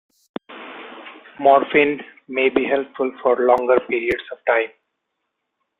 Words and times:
Morphine 1.39 2.01
may 2.27 2.49
be 2.49 2.65
helpful 2.65 3.11
for 3.21 3.35
longer 3.41 3.79
periods 3.81 4.23
of 4.31 4.39
time. 4.47 4.71